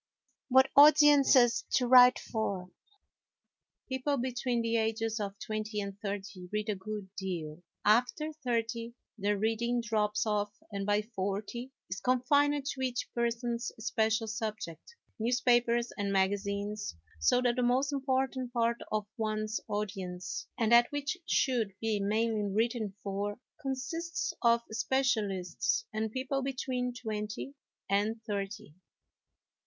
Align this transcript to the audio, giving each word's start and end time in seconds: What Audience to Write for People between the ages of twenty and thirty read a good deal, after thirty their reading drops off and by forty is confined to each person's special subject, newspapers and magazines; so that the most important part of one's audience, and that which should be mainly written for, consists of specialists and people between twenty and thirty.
What 0.49 0.71
Audience 0.75 1.33
to 1.33 1.85
Write 1.85 2.17
for 2.17 2.71
People 3.87 4.17
between 4.17 4.63
the 4.63 4.77
ages 4.77 5.19
of 5.19 5.37
twenty 5.37 5.79
and 5.79 5.95
thirty 5.99 6.49
read 6.51 6.69
a 6.69 6.75
good 6.75 7.09
deal, 7.15 7.61
after 7.85 8.33
thirty 8.43 8.95
their 9.19 9.37
reading 9.37 9.79
drops 9.79 10.25
off 10.25 10.55
and 10.71 10.87
by 10.87 11.03
forty 11.03 11.71
is 11.87 11.99
confined 11.99 12.65
to 12.65 12.81
each 12.81 13.09
person's 13.13 13.71
special 13.77 14.25
subject, 14.25 14.95
newspapers 15.19 15.91
and 15.99 16.11
magazines; 16.11 16.95
so 17.19 17.39
that 17.39 17.55
the 17.57 17.61
most 17.61 17.93
important 17.93 18.51
part 18.53 18.77
of 18.91 19.05
one's 19.17 19.59
audience, 19.67 20.47
and 20.57 20.71
that 20.71 20.91
which 20.91 21.15
should 21.27 21.75
be 21.79 21.99
mainly 21.99 22.51
written 22.51 22.95
for, 23.03 23.39
consists 23.61 24.33
of 24.41 24.61
specialists 24.71 25.85
and 25.93 26.11
people 26.11 26.41
between 26.41 26.91
twenty 26.91 27.53
and 27.87 28.19
thirty. 28.25 28.73